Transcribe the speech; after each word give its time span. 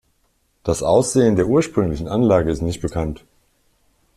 Das 0.63 0.81
Aussehen 0.81 1.35
der 1.35 1.45
ursprünglichen 1.45 2.07
Anlage 2.07 2.49
ist 2.49 2.63
nicht 2.63 2.81
bekannt. 2.81 3.23